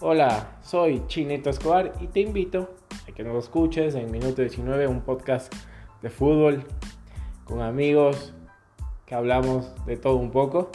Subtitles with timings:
[0.00, 2.70] Hola, soy Chinito Escobar y te invito
[3.08, 5.52] a que nos escuches en Minuto 19, un podcast
[6.02, 6.62] de fútbol
[7.44, 8.32] con amigos
[9.06, 10.70] que hablamos de todo un poco,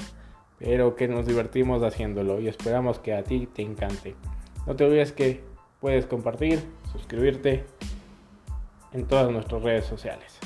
[0.59, 4.14] pero que nos divertimos haciéndolo y esperamos que a ti te encante.
[4.68, 5.42] No te olvides que
[5.79, 6.61] puedes compartir,
[6.92, 7.64] suscribirte
[8.92, 10.37] en todas nuestras redes sociales.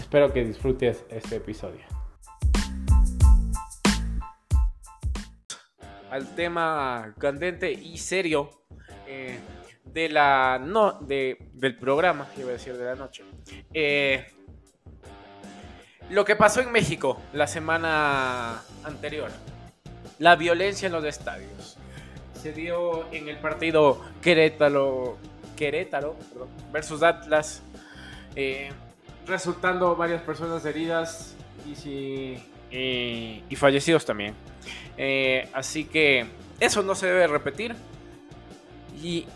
[0.00, 1.93] Espero que disfrutes este episodio.
[6.14, 8.48] Al tema candente y serio
[9.08, 9.36] eh,
[9.84, 13.24] de la no de, del programa, iba a decir de la noche.
[13.72, 14.24] Eh,
[16.10, 19.28] lo que pasó en México la semana anterior,
[20.20, 21.78] la violencia en los estadios,
[22.40, 25.18] se dio en el partido Querétaro,
[25.56, 26.14] Querétaro
[26.72, 27.60] versus Atlas,
[28.36, 28.70] eh,
[29.26, 31.34] resultando varias personas heridas
[31.66, 32.38] y,
[32.70, 34.36] y fallecidos también.
[34.96, 36.26] Eh, así que
[36.60, 37.74] eso no se debe repetir.
[39.02, 39.26] Y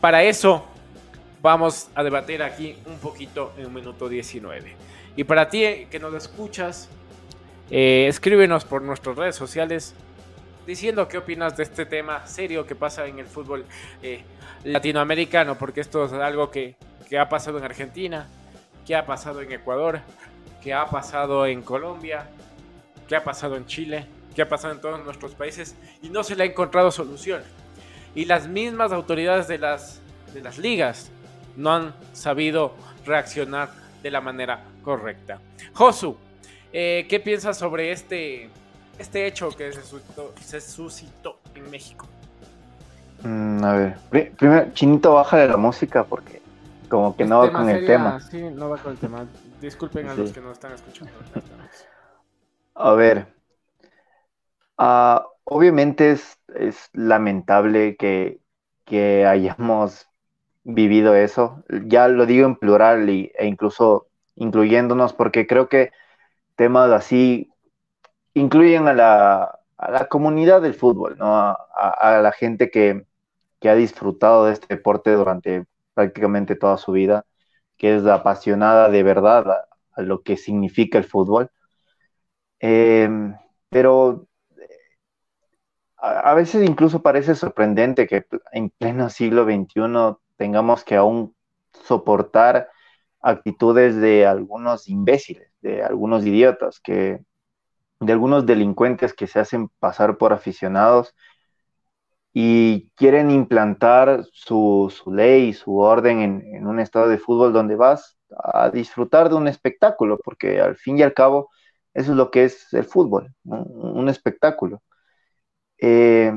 [0.00, 0.66] para eso
[1.42, 4.74] vamos a debatir aquí un poquito en un minuto 19.
[5.16, 6.88] Y para ti eh, que nos escuchas,
[7.70, 9.94] eh, escríbenos por nuestras redes sociales
[10.66, 13.64] diciendo qué opinas de este tema serio que pasa en el fútbol
[14.64, 16.76] latinoamericano, porque esto es algo que,
[17.08, 18.28] que ha pasado en Argentina,
[18.86, 20.00] que ha pasado en Ecuador,
[20.62, 22.26] que ha pasado en Colombia,
[23.08, 24.06] que ha pasado en Chile
[24.38, 27.42] que ha pasado en todos nuestros países y no se le ha encontrado solución.
[28.14, 30.00] Y las mismas autoridades de las,
[30.32, 31.10] de las ligas
[31.56, 32.72] no han sabido
[33.04, 33.70] reaccionar
[34.00, 35.40] de la manera correcta.
[35.74, 36.16] Josu,
[36.72, 38.48] eh, ¿qué piensas sobre este,
[38.96, 42.06] este hecho que se suscitó, se suscitó en México?
[43.24, 46.40] Mm, a ver, primero, Chinito, bájale la música porque
[46.88, 48.20] como que no va con el tema.
[48.20, 49.26] Sí, no va con el tema.
[49.60, 51.12] Disculpen a los que no están escuchando.
[52.78, 53.26] A ver,
[54.78, 58.40] Uh, obviamente es, es lamentable que,
[58.84, 60.08] que, hayamos
[60.64, 61.64] vivido eso.
[61.86, 65.90] Ya lo digo en plural y, e incluso incluyéndonos porque creo que
[66.56, 67.52] temas así
[68.34, 71.36] incluyen a la, a la comunidad del fútbol, ¿no?
[71.36, 73.06] a, la gente que,
[73.60, 77.26] que, ha disfrutado de este deporte durante prácticamente toda su vida,
[77.76, 79.50] que es apasionada de verdad
[79.92, 81.50] a, lo que significa el fútbol.
[82.60, 83.08] Eh,
[83.68, 84.26] pero
[85.96, 91.34] a, veces incluso parece sorprendente que en pleno siglo XXI tengamos que aún
[91.84, 92.68] soportar
[93.20, 97.20] actitudes de algunos imbéciles, de algunos idiotas, que,
[98.00, 101.14] de algunos delincuentes que se hacen pasar por aficionados
[102.32, 108.70] y quieren implantar su, ley, su orden en, un estado de fútbol donde vas a
[108.70, 111.50] disfrutar de un espectáculo, porque al fin y al cabo
[111.94, 114.82] eso es lo que es el fútbol, un espectáculo.
[115.78, 116.32] Eh,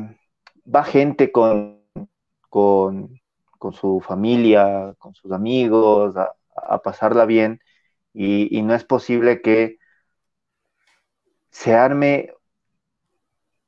[0.65, 1.81] va gente con,
[2.49, 3.19] con,
[3.73, 7.59] su familia, con sus amigos, a, pasarla bien,
[8.13, 9.77] y, no es posible que
[11.51, 12.33] se arme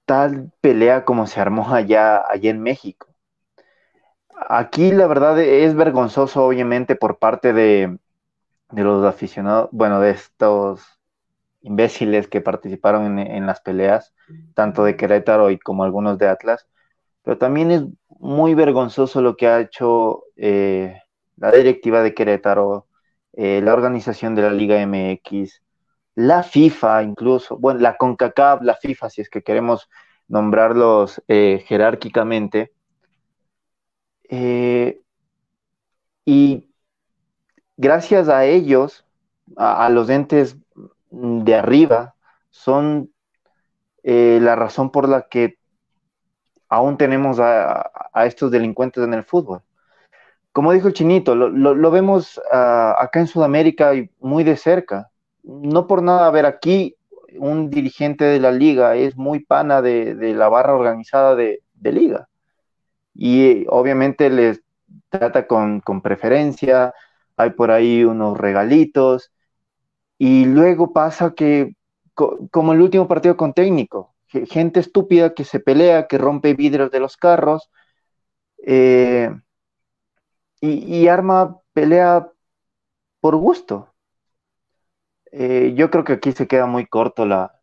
[0.06, 3.08] tal pelea como se armó allá, allá en México.
[4.50, 7.98] Aquí la verdad es vergonzoso, obviamente, por parte de,
[8.72, 11.00] de los aficionados, bueno, de estos
[11.64, 14.14] imbéciles que participaron en, las peleas,
[14.54, 16.68] tanto de Querétaro y como algunos de Atlas,
[17.24, 17.84] pero también es
[18.20, 21.00] muy vergonzoso lo que ha hecho eh,
[21.38, 22.88] la directiva de Querétaro,
[23.34, 25.62] eh, la organización de la Liga MX,
[26.16, 29.90] la FIFA incluso, bueno, la CONCACAF, la FIFA, si es que queremos
[30.28, 32.74] nombrarlos eh, jerárquicamente.
[36.26, 36.70] y
[37.78, 39.06] gracias a ellos,
[39.58, 40.58] a, los entes
[41.14, 42.16] de arriba
[42.50, 43.12] son
[44.02, 45.58] eh, la razón por la que
[46.70, 47.92] aún tenemos a,
[48.26, 49.62] estos delincuentes en el fútbol.
[50.52, 55.10] Como dijo el chinito, lo, vemos ah, acá en Sudamérica y muy de cerca.
[55.44, 56.96] No por nada, a ver, aquí
[57.38, 62.28] un dirigente de la liga es muy pana de, la barra organizada de, liga.
[63.14, 64.62] Y obviamente les
[65.10, 66.94] trata con, con preferencia,
[67.38, 69.33] hay por ahí unos regalitos,
[70.26, 71.76] y luego pasa que,
[72.14, 77.02] como el último partido con técnico, gente estúpida que se pelea, que rompe vidrios de
[77.02, 77.70] los carros,
[78.66, 79.30] eh,
[80.62, 82.32] y, arma pelea
[83.20, 83.94] por gusto.
[85.34, 87.60] Eh, yo creo que aquí se queda muy corto la,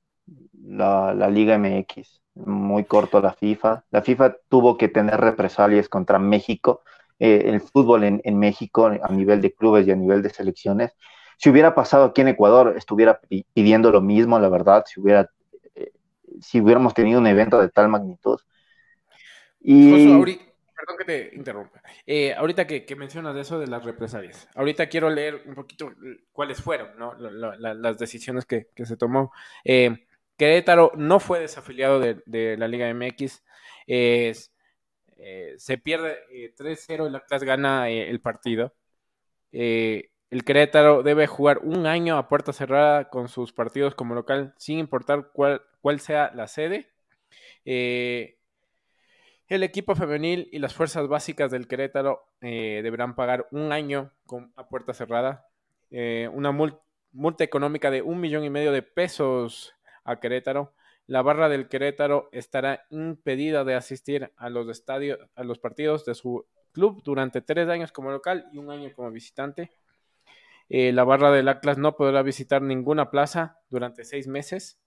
[0.62, 3.86] la, Liga MX, muy corto la FIFA.
[3.90, 6.82] La FIFA tuvo que tener represalias contra México,
[7.18, 10.92] eh, el fútbol en, en México a nivel de clubes y a nivel de selecciones
[11.40, 13.18] si hubiera pasado aquí en Ecuador, estuviera
[13.54, 15.30] pidiendo lo mismo, la verdad, si, hubiera,
[15.74, 15.90] eh,
[16.38, 18.38] si hubiéramos tenido un evento de tal magnitud.
[19.58, 19.90] Y...
[20.04, 21.80] perdón que te interrumpa.
[22.04, 25.90] Eh, ahorita que, mencionas eso de las represalias, ahorita quiero leer un poquito
[26.30, 27.14] cuáles fueron ¿no?
[27.16, 29.32] las decisiones que, se tomó.
[29.64, 30.06] Eh,
[30.36, 33.42] Querétaro no fue desafiliado de, la Liga MX.
[33.86, 34.34] Eh,
[35.56, 36.18] se pierde
[36.54, 38.74] 3-0 y la clase gana el partido.
[40.30, 44.78] El Querétaro debe jugar un año a puerta cerrada con sus partidos como local, sin
[44.78, 46.88] importar cuál, sea la sede.
[47.64, 48.38] Eh,
[49.48, 54.52] el equipo femenil y las fuerzas básicas del Querétaro eh, deberán pagar un año con,
[54.54, 55.48] a puerta cerrada,
[55.90, 59.74] eh, una multa económica de un millón y medio de pesos
[60.04, 60.72] a Querétaro.
[61.08, 66.14] La barra del Querétaro estará impedida de asistir a los estadios, a los partidos de
[66.14, 69.72] su club durante tres años como local y un año como visitante.
[70.70, 74.80] Eh, la barra del Atlas no podrá visitar ninguna plaza durante seis meses.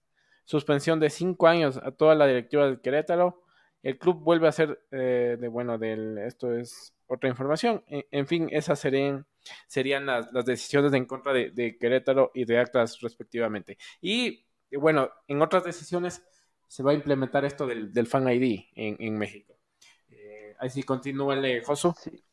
[0.44, 3.44] Suspensión de cinco años a toda la directiva del Querétaro
[3.84, 7.84] el club vuelve a ser eh, de, bueno, del, esto es otra información.
[7.86, 9.26] En, fin, esas serían,
[9.66, 13.76] serían las, decisiones en contra de, Querétaro y de Atlas respectivamente.
[14.00, 16.24] Y bueno, en otras decisiones
[16.66, 19.54] se va a implementar esto del, Fan ID en, México.
[20.08, 21.94] Eh, ahí sí continúa el Josu.
[21.98, 22.24] Sí.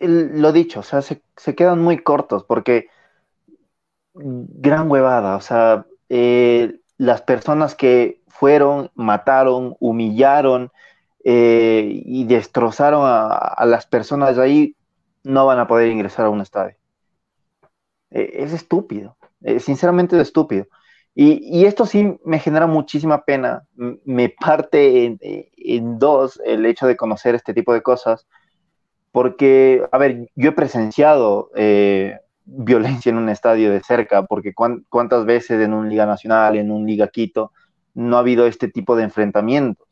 [0.00, 1.20] Eh, lo dicho, o sea, se,
[1.54, 2.88] quedan muy cortos porque
[4.14, 5.86] gran huevada, o sea,
[6.98, 10.70] las personas que fueron, mataron, humillaron
[11.24, 14.76] eh, y destrozaron a, las personas de ahí,
[15.24, 16.76] no van a poder ingresar a un estadio.
[18.10, 20.66] Eh, es estúpido, eh, sinceramente es estúpido.
[21.18, 27.34] Y, esto sí me genera muchísima pena, me parte en, dos el hecho de conocer
[27.34, 28.26] este tipo de cosas,
[29.16, 31.50] porque, a ver, yo he presenciado
[32.44, 36.86] violencia en un estadio de cerca, porque cuántas veces en un Liga Nacional, en un
[36.86, 37.50] Liga Quito,
[37.94, 39.88] no ha habido este tipo de enfrentamientos.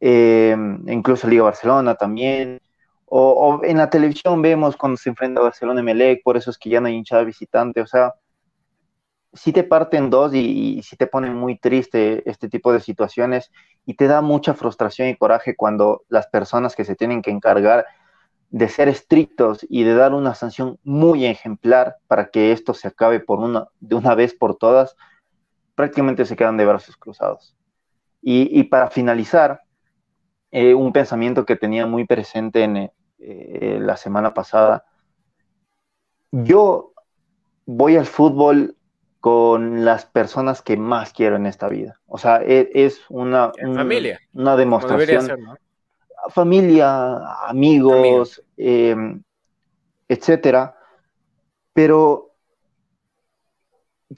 [0.00, 0.56] Eh,
[0.86, 2.62] incluso Liga Barcelona también.
[3.04, 6.70] O, en la televisión vemos cuando se enfrenta Barcelona y Melec, por eso es que
[6.70, 7.82] ya no hay hinchada visitante.
[7.82, 8.14] O sea,
[9.34, 13.52] sí te parten dos y, y sí te pone muy triste este tipo de situaciones
[13.84, 17.84] y te da mucha frustración y coraje cuando las personas que se tienen que encargar
[18.50, 23.20] de ser estrictos y de dar una sanción muy ejemplar para que esto se acabe
[23.20, 24.96] por una, de una vez por todas,
[25.74, 27.56] prácticamente se quedan de brazos cruzados.
[28.22, 29.62] Y, para finalizar,
[30.50, 32.76] eh, un pensamiento que tenía muy presente en
[33.18, 34.84] eh, la semana pasada,
[36.30, 36.92] yo
[37.64, 38.76] voy al fútbol
[39.20, 42.00] con las personas que más quiero en esta vida.
[42.06, 44.18] O sea, e, es, una, familia.
[44.34, 45.56] una demostración.
[46.28, 48.94] Familia, amigos, eh,
[50.08, 50.76] etcétera.
[51.72, 52.30] Pero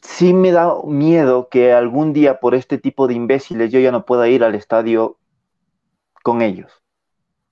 [0.00, 4.06] sí me da miedo que algún día por este tipo de imbéciles yo ya no
[4.06, 5.18] pueda ir al estadio
[6.22, 6.72] con ellos,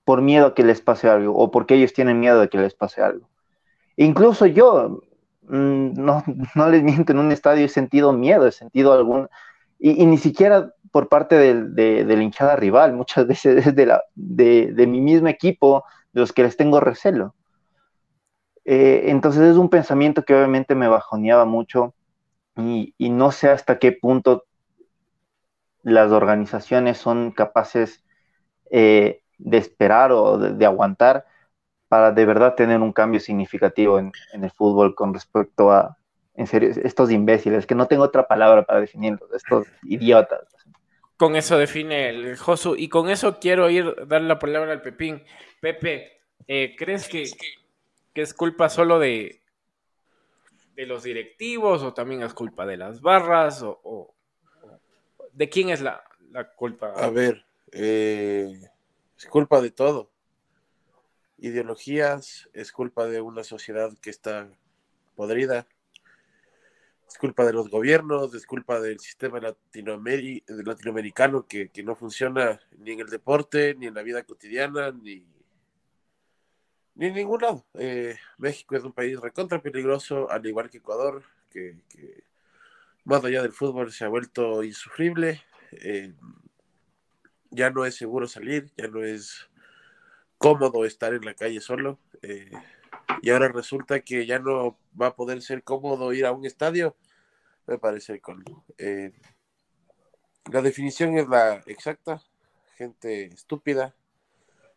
[0.03, 2.73] por miedo a que les pase algo o porque ellos tienen miedo de que les
[2.73, 3.29] pase algo.
[3.97, 5.01] incluso yo,
[5.43, 6.23] mm, no,
[6.55, 9.29] no, les miento, en un estadio he sentido miedo, he sentido algún,
[9.77, 15.01] y, ni siquiera por parte de, la hinchada rival, muchas veces de, la, de, mi
[15.01, 15.83] mismo equipo,
[16.13, 17.35] de los que les tengo recelo.
[18.63, 21.95] Eh, entonces es un pensamiento que obviamente me bajoneaba mucho
[22.55, 24.43] y, no sé hasta qué punto
[25.83, 28.03] las organizaciones son capaces
[28.69, 31.25] eh, de esperar o de, aguantar
[31.87, 35.97] para de verdad tener un cambio significativo en, el fútbol con respecto a,
[36.35, 40.41] estos imbéciles, que no tengo otra palabra para definirlos, estos idiotas.
[41.21, 45.23] Con eso define el Josu, y con eso quiero ir, darle la palabra al Pepín.
[45.59, 47.29] Pepe, eh, ¿crees que,
[48.11, 49.39] que es culpa solo de,
[50.73, 54.15] de los directivos o también es culpa de las barras o,
[55.31, 56.03] de quién es la,
[56.55, 56.91] culpa?
[56.95, 58.59] A ver, eh,
[59.15, 60.09] es culpa de todo.
[61.37, 64.49] Ideologías, es culpa de una sociedad que está
[65.15, 65.67] podrida,
[67.11, 72.91] es culpa de los gobiernos, es culpa del sistema latinoamericano que, que no funciona ni
[72.91, 75.25] en el deporte, ni en la vida cotidiana, ni
[76.95, 77.65] ni en ningún lado.
[77.75, 81.75] Eh, México es un país recontra peligroso, al igual que Ecuador, que,
[83.03, 85.41] más allá del fútbol se ha vuelto insufrible.
[85.71, 86.13] Eh,
[87.49, 89.49] ya no es seguro salir, ya no es
[90.37, 91.99] cómodo estar en la calle solo.
[92.21, 92.51] Eh,
[93.21, 96.95] y ahora resulta que ya no va a poder ser cómodo ir a un estadio.
[97.67, 98.65] Me parece colmo.
[100.51, 102.21] la definición es la exacta.
[102.75, 103.95] Gente estúpida,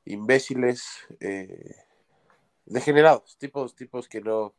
[0.05, 1.07] imbéciles,
[2.67, 4.55] degenerados, tipos, tipos que no,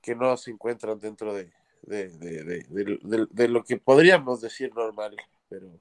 [0.00, 1.52] que no se encuentran dentro de,
[1.82, 5.16] de, lo que podríamos decir normal,
[5.48, 5.80] pero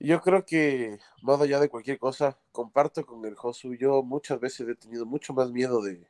[0.00, 3.74] Yo creo que, más allá de cualquier cosa, comparto con el Josu.
[3.74, 6.06] Yo muchas veces he tenido mucho más miedo de,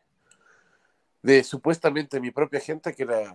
[1.23, 3.35] de supuestamente mi propia gente que la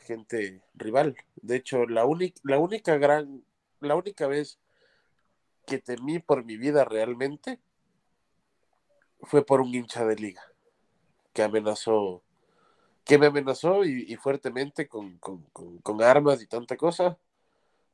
[0.00, 1.16] gente rival.
[1.36, 2.04] De hecho, la,
[2.42, 3.44] la única gran,
[3.80, 4.58] la única vez
[5.66, 7.60] que temí por mi vida realmente
[9.22, 10.42] fue por un hincha de liga
[11.32, 12.22] que amenazó,
[13.04, 15.18] que me amenazó y, fuertemente con,
[16.02, 17.16] armas y tanta cosa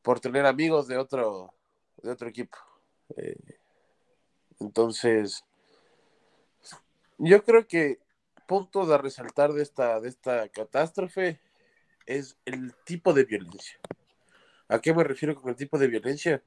[0.03, 1.53] por tener amigos de otro,
[2.03, 2.59] de otro equipo.
[3.17, 3.59] Eh,
[4.61, 5.45] entonces,
[7.19, 7.99] yo creo que
[8.47, 11.41] punto de resaltar de esta, de esta catástrofe
[12.07, 13.79] es el tipo de violencia.
[14.69, 16.43] ¿A qué me refiero con el tipo de violencia?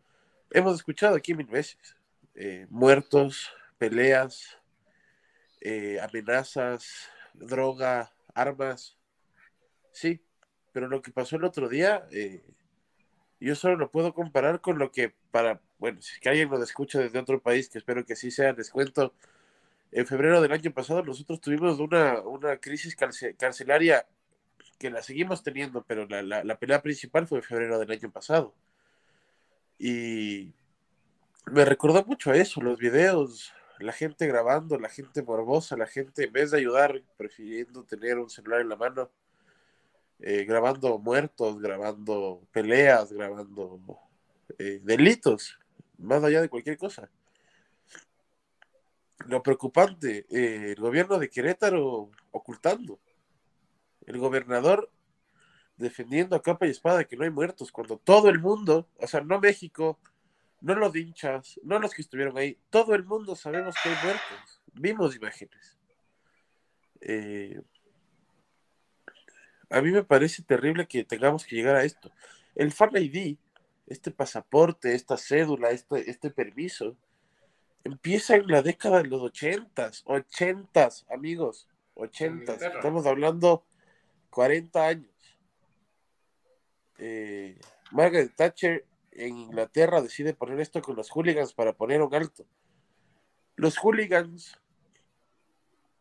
[0.49, 1.95] Hemos escuchado aquí mil veces.
[2.35, 4.57] Eh, muertos, peleas,
[5.59, 8.97] eh, amenazas, droga, armas.
[9.91, 10.23] Sí,
[10.71, 12.07] pero lo que pasó el otro día,
[13.47, 17.19] yo solo lo puedo comparar con lo que para, bueno, si alguien lo escucha desde
[17.19, 19.13] otro país, que espero que sí sea, les cuento,
[19.91, 22.95] en febrero del año pasado nosotros tuvimos una, una crisis
[23.37, 24.05] carcelaria
[24.77, 28.11] que la seguimos teniendo, pero la, la, la pelea principal fue en febrero del año
[28.11, 28.53] pasado.
[29.77, 30.53] Y
[31.45, 36.25] me recordó mucho a eso, los videos, la gente grabando, la gente morbosa, la gente
[36.25, 39.09] en vez de ayudar, prefiriendo tener un celular en la mano,
[40.23, 43.79] eh, grabando muertos, grabando peleas, grabando
[44.59, 45.57] eh, delitos,
[45.97, 47.09] más allá de cualquier cosa.
[49.25, 52.99] Lo preocupante, eh, el gobierno de Querétaro ocultando,
[54.05, 54.91] el gobernador
[55.77, 59.21] defendiendo a capa y espada que no hay muertos, cuando todo el mundo, o sea,
[59.21, 59.99] no México,
[60.59, 64.61] no los hinchas, no los que estuvieron ahí, todo el mundo sabemos que hay muertos,
[64.73, 65.79] vimos imágenes.
[69.71, 72.11] A mí me parece terrible que tengamos que llegar a esto.
[72.55, 73.37] El Fan ID,
[73.87, 76.97] este pasaporte, esta cédula, este, este permiso,
[77.83, 82.61] empieza en la década de los ochentas, ochentas, amigos, ochentas.
[82.61, 83.63] Estamos hablando
[84.29, 85.39] 40 años.
[86.97, 87.57] Eh,
[87.91, 92.45] Margaret Thatcher en Inglaterra decide poner esto con los hooligans para poner un alto.
[93.55, 94.59] Los hooligans,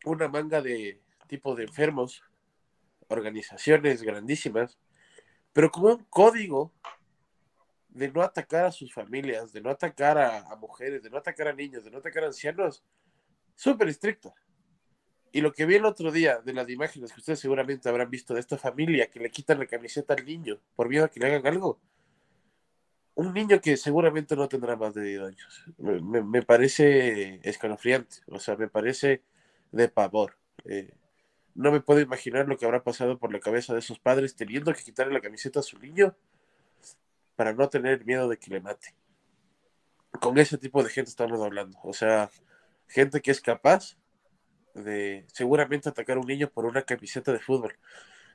[0.05, 2.23] una manga de tipo de enfermos,
[3.11, 4.77] organizaciones grandísimas,
[5.53, 6.71] pero como un código
[7.89, 11.53] de no atacar a sus familias, de no atacar a, mujeres, de no atacar a
[11.53, 12.83] niños, de no atacar a ancianos,
[13.55, 14.33] súper estricta.
[15.33, 18.33] Y lo que vi el otro día de las imágenes que ustedes seguramente habrán visto
[18.33, 21.27] de esta familia que le quitan la camiseta al niño por miedo a que le
[21.27, 21.79] hagan algo,
[23.15, 25.65] un niño que seguramente no tendrá más de 10 años.
[25.77, 29.21] Me, parece escalofriante, o sea, me parece
[29.71, 30.37] de pavor.
[30.65, 30.93] Eh,
[31.55, 34.73] no me puedo imaginar lo que habrá pasado por la cabeza de esos padres teniendo
[34.73, 36.15] que quitarle la camiseta a su niño
[37.35, 38.95] para no tener miedo de que le mate.
[40.19, 41.79] Con ese tipo de gente estamos hablando.
[41.83, 42.29] O sea,
[42.87, 43.97] gente que es capaz
[44.73, 47.75] de seguramente atacar a un niño por una camiseta de fútbol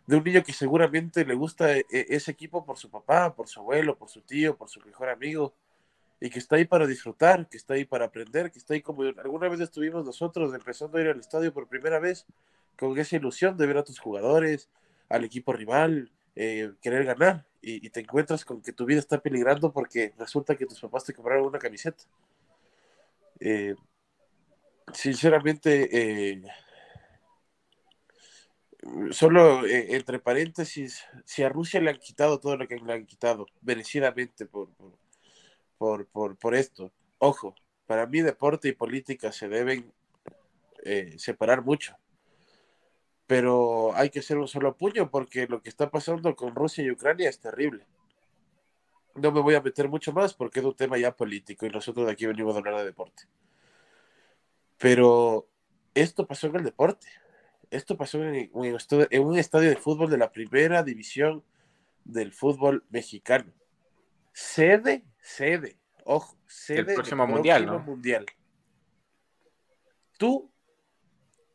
[0.06, 3.48] de un niño que seguramente le gusta e, e, ese equipo por su papá, por
[3.48, 5.54] su abuelo, por su tío, por su mejor amigo,
[6.20, 9.02] y que está ahí para disfrutar, que está ahí para aprender, que está ahí como
[9.02, 12.24] alguna vez estuvimos nosotros empezando a ir al estadio por primera vez,
[12.78, 14.68] con esa ilusión de ver a tus jugadores,
[15.08, 19.72] al equipo rival, eh, querer ganar, y, te encuentras con que tu vida está peligrando
[19.72, 22.04] porque resulta que tus papás te compraron una camiseta.
[23.40, 23.74] Eh,
[24.92, 26.42] sinceramente, eh,
[29.10, 33.04] solo eh, entre paréntesis, si a Rusia le han quitado todo lo que le han
[33.04, 34.68] quitado, merecidamente por,
[35.76, 37.56] por, por, por esto, ojo,
[37.86, 39.92] para mí deporte y política se deben
[41.18, 41.96] separar mucho.
[43.26, 46.90] Pero hay que ser un solo puño porque lo que está pasando con Rusia y
[46.90, 47.84] Ucrania es terrible.
[49.14, 52.06] No me voy a meter mucho más porque es un tema ya político y nosotros
[52.06, 53.24] de aquí venimos a hablar de deporte.
[54.78, 55.48] Pero
[55.94, 57.08] esto pasó en el deporte
[57.70, 61.42] esto pasó en, un estadio de fútbol de la primera división
[62.04, 63.52] del fútbol mexicano.
[64.32, 68.26] Sede, sede, ojo, sede el próximo, mundial, mundial.
[70.18, 70.50] ¿Tú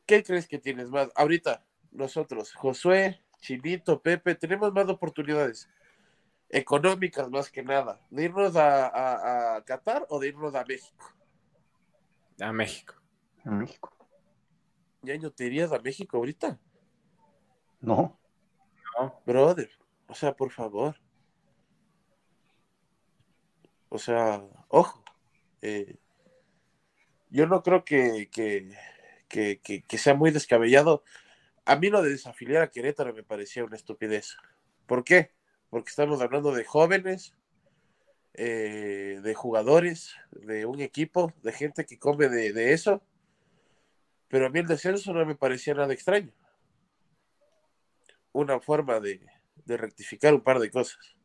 [0.05, 1.09] qué crees que tienes más?
[1.15, 5.69] Ahorita, nosotros, Josué, Chinito, Pepe, tenemos más oportunidades
[6.49, 11.05] económicas más que nada, de irnos a, a Qatar o de irnos a México.
[12.39, 12.95] A México.
[13.45, 13.95] A México.
[15.01, 16.59] ¿Ya no te irías a México ahorita?
[17.79, 18.19] No.
[18.99, 19.21] No.
[19.25, 19.69] Brother,
[20.07, 20.95] o sea, por favor.
[23.89, 25.03] O sea, ojo.
[25.61, 25.97] Eh,
[27.29, 28.75] yo no creo que, que,
[29.31, 31.03] que, sea muy descabellado.
[31.65, 34.35] A mí lo de desafiliar a Querétaro me parecía una estupidez.
[34.85, 35.31] ¿Por qué?
[35.69, 37.33] Porque estamos hablando de jóvenes
[38.33, 43.01] eh, de jugadores, de un equipo, de gente que come de, eso.
[44.27, 46.33] Pero a mí el descenso no me parecía nada extraño.
[48.33, 49.21] Una forma de,
[49.65, 51.15] rectificar un par de cosas.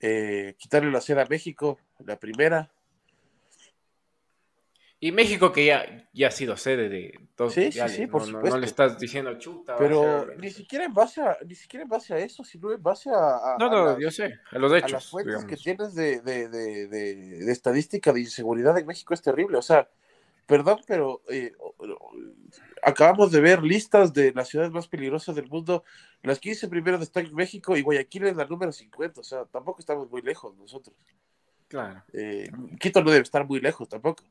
[0.00, 2.72] Eh, quitarle la sede a México, la primera,
[5.02, 8.50] y México que ya, ya ha sido sede de todos sí, sí, sí, por supuesto.
[8.50, 9.74] No, le estás diciendo chuta.
[9.78, 13.08] Pero ni siquiera en base a, ni siquiera en base a eso, sino en base
[13.08, 14.90] a, no, no, yo sé, a los hechos.
[14.90, 19.22] A las fuentes que tienes de, de, de, de, estadística de inseguridad en México es
[19.22, 19.56] terrible.
[19.56, 19.88] O sea,
[20.44, 21.52] perdón, pero eh,
[22.82, 25.82] acabamos de ver listas de las ciudades más peligrosas del mundo.
[26.22, 29.18] Las 15 primeras están en México y Guayaquil es la número 50.
[29.18, 30.94] O sea, tampoco estamos muy lejos nosotros.
[31.68, 32.02] Claro.
[32.12, 34.24] Eh, Quito no debe estar muy lejos tampoco.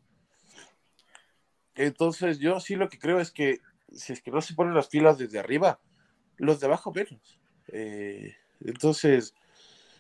[1.80, 3.62] Entonces, yo sí lo que creo es que
[3.94, 5.80] si es que no se ponen las filas desde arriba,
[6.36, 7.40] los de abajo menos.
[7.70, 9.34] Eh, entonces,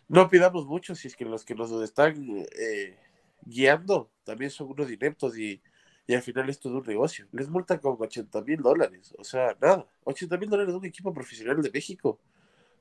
[0.09, 2.97] no pidamos mucho si es que los que nos están eh,
[3.45, 5.61] guiando también son unos ineptos y,
[6.09, 7.27] al final esto es un negocio.
[7.31, 9.13] Les multan con 80 mil dólares.
[9.17, 9.87] O sea, nada.
[10.03, 12.19] 80 mil dólares de un equipo profesional de México.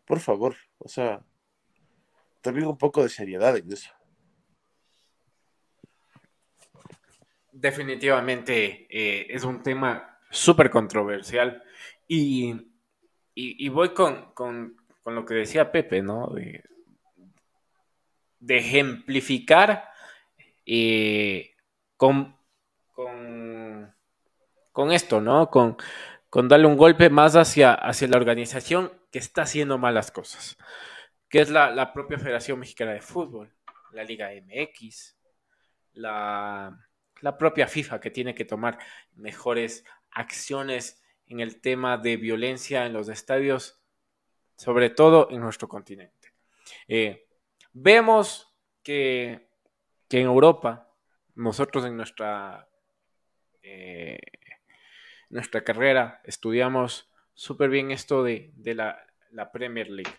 [0.06, 0.56] Por favor.
[0.78, 1.22] O sea,
[2.40, 3.90] también un poco de seriedad en eso.
[7.60, 11.62] Definitivamente eh, es un tema súper controversial
[12.06, 12.54] y,
[13.70, 14.32] voy con,
[15.04, 16.28] lo que decía Pepe, ¿no?
[16.28, 16.62] De,
[18.48, 19.90] ejemplificar
[20.64, 21.54] eh,
[21.96, 22.36] con,
[22.94, 25.50] con, esto, ¿no?
[25.50, 25.76] Con,
[26.30, 30.56] con darle un golpe más hacia, hacia la organización que está haciendo malas cosas,
[31.28, 33.52] que es la, la propia Federación Mexicana de Fútbol,
[33.92, 35.16] la Liga MX,
[35.94, 36.87] la
[37.20, 38.78] la propia FIFA que tiene que tomar
[39.14, 43.80] mejores acciones en el tema de violencia en los estadios,
[44.56, 46.32] sobre todo en nuestro continente.
[46.86, 47.28] Eh,
[47.72, 49.48] vemos que,
[50.10, 50.90] en Europa,
[51.34, 52.68] nosotros en nuestra,
[53.62, 54.18] eh,
[55.28, 60.14] nuestra carrera estudiamos súper bien esto de, la, la Premier League,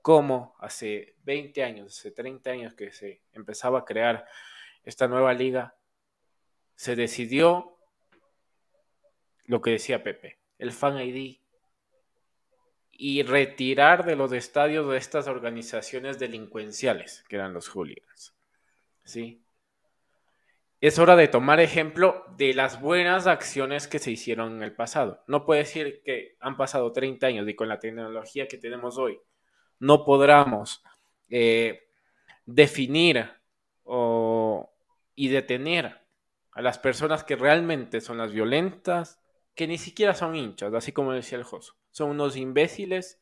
[0.00, 4.26] como hace 20 años, hace 30 años que se empezaba a crear
[4.84, 5.74] esta nueva liga,
[6.82, 7.78] se decidió
[9.44, 11.36] lo que decía Pepe, el Fan ID,
[12.90, 18.34] y retirar de los estadios de estas organizaciones delincuenciales, que eran los hooligans.
[19.04, 19.44] ¿Sí?
[20.80, 25.22] Es hora de tomar ejemplo de las buenas acciones que se hicieron en el pasado.
[25.28, 29.20] No puede decir que han pasado 30 años y con la tecnología que tenemos hoy
[29.78, 30.82] no podamos
[31.30, 31.84] eh,
[32.44, 33.30] definir
[35.14, 36.01] y detener
[36.52, 39.20] a las personas que realmente son las violentas,
[39.54, 41.76] que ni siquiera son hinchas, así como decía el Joso.
[41.90, 43.20] Son unos imbéciles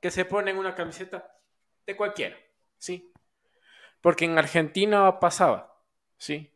[0.00, 1.36] que se ponen una camiseta
[1.86, 2.36] de cualquiera,
[2.78, 3.12] ¿sí?
[4.00, 5.80] Porque en Argentina pasaba,
[6.18, 6.52] ¿sí?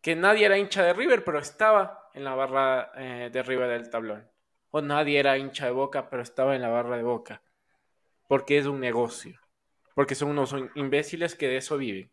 [0.00, 3.90] Que nadie era hincha de River, pero estaba en la barra eh, de arriba del
[3.90, 4.28] tablón.
[4.70, 7.42] O nadie era hincha de Boca, pero estaba en la barra de Boca.
[8.28, 9.40] Porque es un negocio.
[9.94, 12.10] Porque son unos imbéciles que de eso viven.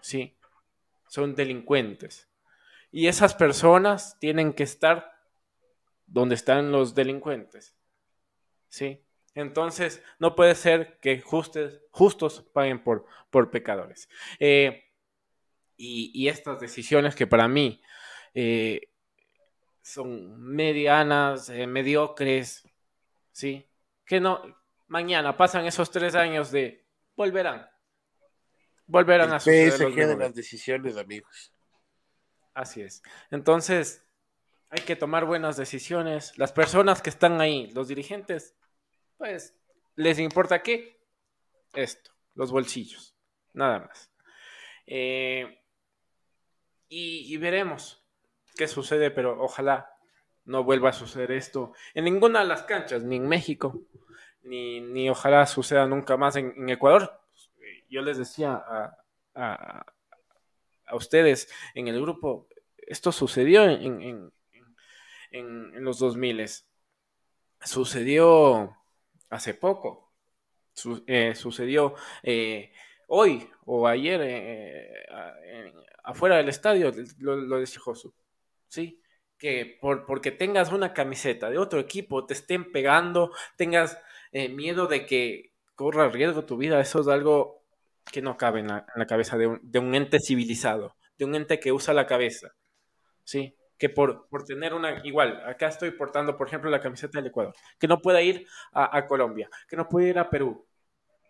[0.00, 0.37] ¿Sí?
[1.08, 2.28] Son delincuentes.
[2.90, 5.12] Y esas personas tienen que estar
[6.06, 7.76] donde están los delincuentes.
[8.68, 9.04] ¿Sí?
[9.34, 14.08] Entonces, no puede ser que justos, justos paguen por, por pecadores.
[14.40, 14.84] Eh,
[15.76, 17.80] y, estas decisiones que para mí
[18.34, 18.90] eh,
[19.80, 22.68] son medianas, eh, mediocres,
[23.30, 23.70] ¿sí?
[24.04, 24.42] Que no,
[24.88, 27.68] mañana pasan esos tres años de volverán,
[28.88, 29.94] volverán a suceder.
[29.94, 31.52] de las decisiones, amigos.
[32.54, 33.02] Así es.
[33.30, 34.04] Entonces,
[34.70, 36.36] hay que tomar buenas decisiones.
[36.36, 38.56] Las personas que están ahí, los dirigentes,
[39.16, 39.54] pues,
[39.94, 41.00] ¿les importa qué?
[41.74, 43.14] Esto, los bolsillos,
[43.52, 44.10] nada más.
[44.86, 45.62] Eh,
[46.88, 48.02] y, veremos
[48.56, 49.94] qué sucede, pero ojalá
[50.46, 53.82] no vuelva a suceder esto en ninguna de las canchas, ni en México,
[54.40, 57.20] ni, ni ojalá suceda nunca más en Ecuador
[57.88, 58.62] yo les decía
[59.34, 59.84] a,
[60.92, 64.32] ustedes en el grupo, esto sucedió en,
[65.74, 66.46] los 2000,
[67.62, 68.76] sucedió
[69.30, 70.12] hace poco,
[71.06, 72.72] eh, sucedió eh,
[73.08, 75.04] hoy o ayer eh,
[76.04, 77.80] afuera del estadio, lo, lo decía
[78.68, 79.02] ¿sí?
[79.36, 83.98] que por, porque tengas una camiseta de otro equipo, te estén pegando, tengas
[84.32, 87.57] miedo de que corra riesgo tu vida, eso es algo
[88.10, 91.94] que no cabe en la, cabeza de un, ente civilizado, de un ente que usa
[91.94, 92.54] la cabeza,
[93.24, 93.56] ¿sí?
[93.78, 97.54] Que por, por tener una, igual, acá estoy portando, por ejemplo, la camiseta del Ecuador,
[97.78, 100.66] que no pueda ir a, Colombia, que no pueda ir a Perú,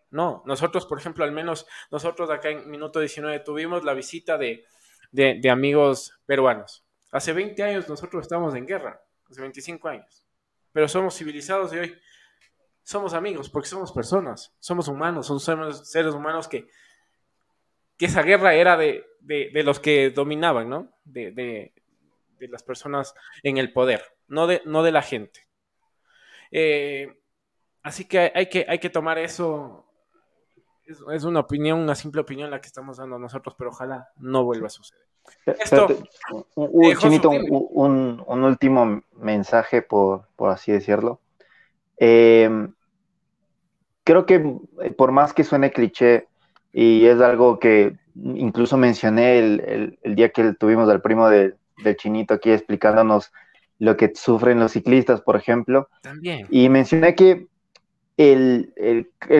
[0.09, 4.65] No, nosotros, por ejemplo, al menos nosotros acá en Minuto 19 tuvimos la visita de,
[5.11, 6.85] de, amigos peruanos.
[7.11, 10.25] Hace 20 años nosotros estábamos en guerra, hace 25 años,
[10.71, 11.99] pero somos civilizados y hoy
[12.89, 15.43] somos amigos porque somos personas, somos humanos, somos
[15.87, 16.67] seres humanos que,
[17.95, 20.89] que esa guerra era de, de, los que dominaban, ¿no?
[21.03, 21.71] De, de,
[22.47, 25.45] las personas en el poder, no de, no de la gente.
[26.51, 27.15] Eh,
[27.83, 29.85] así que hay, que hay que tomar eso.
[31.13, 34.65] Es, una opinión, una simple opinión la que estamos dando nosotros, pero ojalá no vuelva
[34.65, 35.05] a suceder.
[35.45, 35.87] Esto,
[36.55, 41.19] un, Chinito, un, último mensaje, por, por así decirlo.
[41.97, 42.68] Eh,
[44.09, 44.43] creo que
[44.97, 46.27] por más que suene cliché,
[46.73, 51.55] y es algo que incluso mencioné el, día que tuvimos al primo del
[51.95, 53.31] chinito aquí explicándonos
[53.77, 55.89] lo que sufren los ciclistas, por ejemplo.
[56.01, 56.47] También.
[56.49, 57.45] Y mencioné que
[58.17, 58.73] el,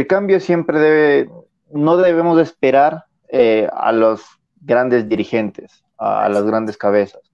[0.07, 1.31] cambio siempre debe,
[1.71, 4.23] no debemos esperar eh, a los
[4.61, 7.31] grandes dirigentes, a, las grandes cabezas.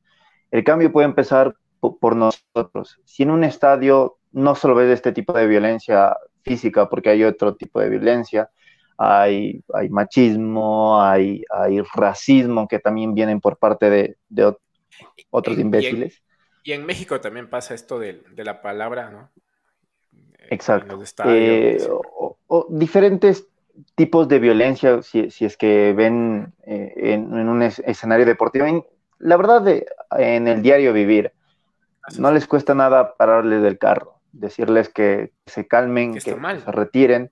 [0.52, 2.98] El cambio puede empezar por nosotros.
[3.04, 6.16] Si en un estadio no solo ves este tipo de violencia
[6.46, 8.50] física, porque hay otro tipo de violencia,
[8.98, 13.90] hay, hay machismo, hay, hay, racismo que también vienen por parte
[14.30, 14.56] de,
[15.30, 16.22] otros imbéciles.
[16.64, 19.32] Y en, México también pasa esto de, la palabra, ¿no?
[20.50, 21.00] Exacto.
[21.26, 21.86] Eh,
[22.48, 23.48] o, diferentes
[23.96, 28.66] tipos de violencia, si, es que ven eh, en, un escenario deportivo.
[29.20, 29.68] la verdad,
[30.18, 31.34] en el diario vivir,
[32.18, 36.36] no les cuesta nada pararles del carro, decirles que se calmen, que, se
[36.68, 37.32] retiren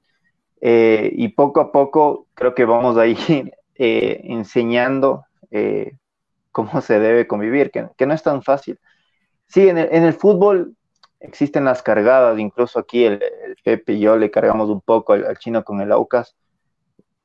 [0.66, 3.18] eh, y poco a poco creo que vamos a ir
[3.76, 5.98] eh, enseñando eh,
[6.54, 8.80] cómo se debe convivir, que, no es tan fácil.
[9.46, 10.76] Sí, en el, fútbol
[11.20, 13.22] existen las cargadas, incluso aquí el,
[13.64, 16.36] Pepe y yo le cargamos un poco al, chino con el Aucas,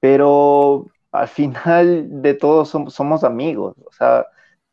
[0.00, 4.26] pero al final de todo somos, amigos, o sea,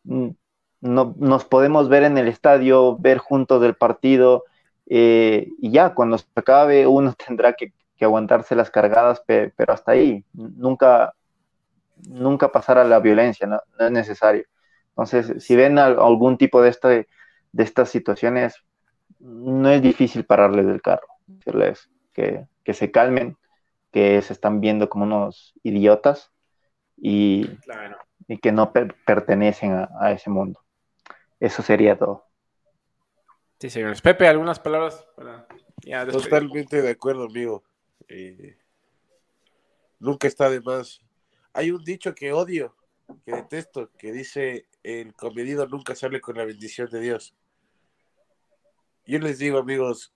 [0.04, 0.36] no,
[0.82, 4.44] nos podemos ver en el estadio, ver juntos el partido,
[4.88, 10.24] y ya, cuando se acabe uno tendrá que que aguantarse las cargadas, pero hasta ahí,
[10.34, 11.14] nunca,
[12.08, 14.46] nunca pasar a la violencia, no, es necesario.
[14.90, 17.08] Entonces, si ven algún tipo de, este,
[17.52, 18.56] de estas situaciones,
[19.20, 23.38] no es difícil pararles del carro, decirles que, se calmen,
[23.92, 26.32] que se están viendo como unos idiotas
[26.98, 27.50] y,
[28.28, 30.60] y que no pertenecen a, ese mundo.
[31.40, 32.25] Eso sería todo.
[33.60, 34.02] Sí, señores.
[34.02, 35.48] Pepe, algunas palabras para...
[36.12, 37.64] Totalmente de acuerdo, amigo.
[38.08, 38.58] Eh,
[40.00, 41.00] nunca está de más.
[41.54, 42.76] Hay un dicho que odio,
[43.26, 47.36] que detesto, que dice, el comedido nunca sale con la bendición de Dios.
[49.06, 50.14] Yo les digo, amigos,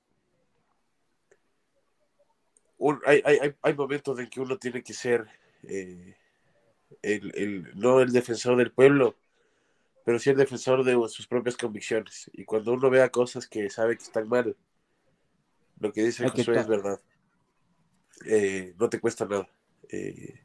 [3.05, 5.27] hay, momentos en que uno tiene que ser
[5.63, 6.15] eh,
[7.01, 9.15] el, no el defensor del pueblo,
[10.05, 12.29] pero sí el defensor de sus propias convicciones.
[12.33, 14.55] Y cuando uno vea cosas que sabe que están mal,
[15.79, 16.99] lo que dice Josué es verdad.
[18.25, 19.49] Eh, no te cuesta nada.
[19.89, 20.41] Eh,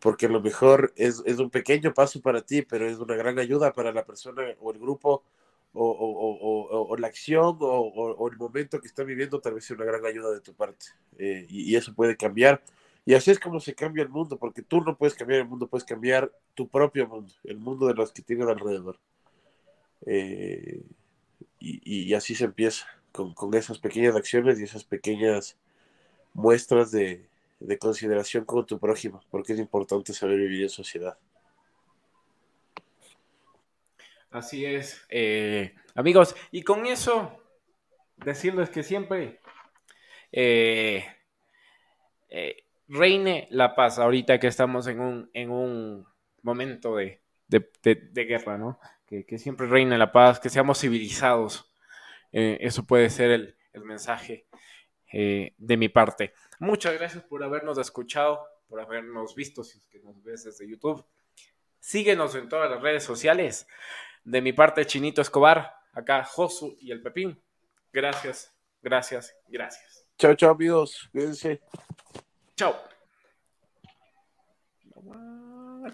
[0.00, 3.72] porque a lo mejor es, un pequeño paso para ti, pero es una gran ayuda
[3.72, 5.22] para la persona o el grupo
[5.72, 10.32] o, la acción o, el momento que está viviendo, tal vez sea una gran ayuda
[10.32, 10.86] de tu parte.
[11.18, 12.62] Eh, y, eso puede cambiar.
[13.06, 15.66] Y así es como se cambia el mundo, porque tú no puedes cambiar el mundo,
[15.66, 18.98] puedes cambiar tu propio mundo, el mundo de los que tienes alrededor.
[21.58, 25.56] y, así se empieza, con, con esas pequeñas acciones y esas pequeñas
[26.34, 27.26] muestras de,
[27.78, 31.18] consideración con tu prójimo, porque es importante saber vivir en sociedad.
[34.30, 37.42] Así es, eh, amigos, y con eso
[38.16, 39.40] decirles que siempre
[40.30, 41.04] eh,
[42.28, 46.06] eh, reine la paz, ahorita que estamos en un, en un
[46.42, 48.78] momento de, guerra, ¿no?
[49.06, 51.72] Que, siempre reine la paz, que seamos civilizados,
[52.32, 54.46] eso puede ser el, el mensaje
[55.12, 56.32] eh, de mi parte.
[56.58, 61.04] Muchas gracias por habernos escuchado, por habernos visto, si es que nos ves desde YouTube.
[61.80, 63.66] Síguenos en todas las redes sociales.
[64.22, 67.42] De mi parte, Chinito Escobar, acá Josu y el Pepín.
[67.92, 70.06] Gracias, gracias, gracias.
[70.18, 71.08] Chao, chao amigos.
[71.10, 71.60] Cuídense.
[72.60, 72.89] Chao.